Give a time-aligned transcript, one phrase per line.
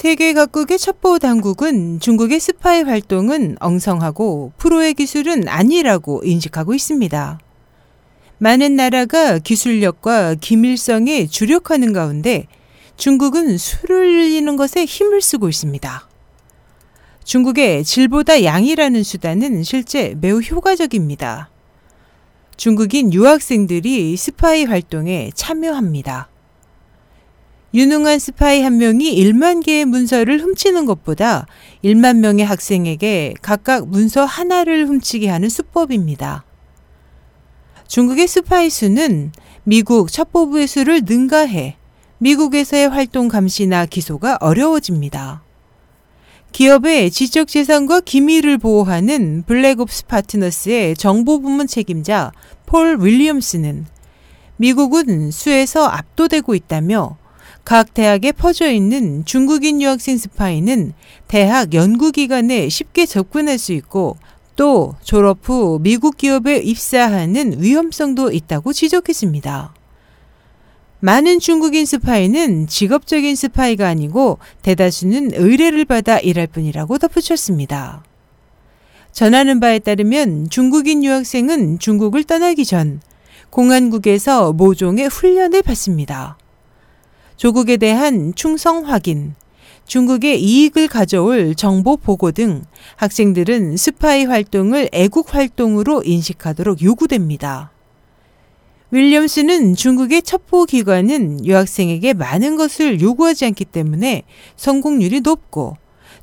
[0.00, 7.38] 세계 각국의 첩보 당국은 중국의 스파이 활동은 엉성하고 프로의 기술은 아니라고 인식하고 있습니다.
[8.38, 12.46] 많은 나라가 기술력과 기밀성에 주력하는 가운데
[12.96, 16.08] 중국은 수를 늘리는 것에 힘을 쓰고 있습니다.
[17.24, 21.50] 중국의 질보다 양이라는 수단은 실제 매우 효과적입니다.
[22.56, 26.30] 중국인 유학생들이 스파이 활동에 참여합니다.
[27.72, 31.46] 유능한 스파이 한 명이 1만 개의 문서를 훔치는 것보다
[31.84, 36.44] 1만 명의 학생에게 각각 문서 하나를 훔치게 하는 수법입니다.
[37.86, 41.76] 중국의 스파이 수는 미국 첩보부의 수를 능가해
[42.18, 45.42] 미국에서의 활동 감시나 기소가 어려워집니다.
[46.52, 52.32] 기업의 지적 재산과 기밀을 보호하는 BlackOps Partners의 정보부문 책임자
[52.66, 53.86] 폴 윌리엄스는
[54.56, 57.19] 미국은 수에서 압도되고 있다며
[57.70, 60.92] 각 대학에 퍼져 있는 중국인 유학생 스파이는
[61.28, 64.16] 대학 연구기관에 쉽게 접근할 수 있고
[64.56, 69.72] 또 졸업 후 미국 기업에 입사하는 위험성도 있다고 지적했습니다.
[70.98, 78.02] 많은 중국인 스파이는 직업적인 스파이가 아니고 대다수는 의뢰를 받아 일할 뿐이라고 덧붙였습니다.
[79.12, 83.00] 전하는 바에 따르면 중국인 유학생은 중국을 떠나기 전
[83.50, 86.36] 공안국에서 모종의 훈련을 받습니다.
[87.40, 89.34] 조국에 대한 충성 확인,
[89.86, 92.64] 중국의 이익을 가져올 정보 보고 등
[92.96, 97.72] 학생들은 스파이 활동을 애국 활동으로 인식하도록 요구됩니다.
[98.90, 104.24] 윌리엄스는 중국의 첩보 기관은 유학생에게 많은 것을 요구하지 않기 때문에
[104.56, 105.78] 성공률이 높고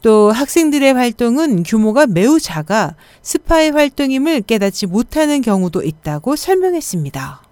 [0.00, 7.51] 또 학생들의 활동은 규모가 매우 작아 스파이 활동임을 깨닫지 못하는 경우도 있다고 설명했습니다.